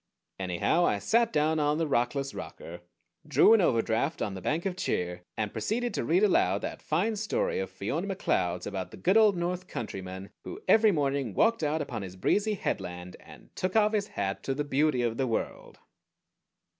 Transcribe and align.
Anyhow 0.39 0.83
I 0.87 0.97
sat 0.97 1.31
down 1.31 1.59
on 1.59 1.77
the 1.77 1.85
rockless 1.85 2.33
rocker, 2.33 2.81
drew 3.27 3.53
an 3.53 3.61
overdraft 3.61 4.19
on 4.19 4.33
the 4.33 4.41
bank 4.41 4.65
of 4.65 4.75
cheer, 4.75 5.21
and 5.37 5.53
proceeded 5.53 5.93
to 5.93 6.03
read 6.03 6.23
aloud 6.23 6.63
that 6.63 6.81
fine 6.81 7.15
story 7.15 7.59
of 7.59 7.69
Fiona 7.69 8.07
Macleod's 8.07 8.65
about 8.65 8.89
the 8.89 8.97
good 8.97 9.15
old 9.15 9.37
North 9.37 9.67
Countryman 9.67 10.31
who 10.43 10.59
every 10.67 10.91
morning 10.91 11.35
walked 11.35 11.61
out 11.61 11.83
upon 11.83 12.01
his 12.01 12.15
breezy 12.15 12.55
headland 12.55 13.15
and 13.19 13.55
"took 13.55 13.75
off 13.75 13.93
his 13.93 14.07
hat 14.17 14.41
to 14.41 14.55
the 14.55 14.63
beauty 14.63 15.03
of 15.03 15.17
the 15.17 15.27
world." 15.27 15.77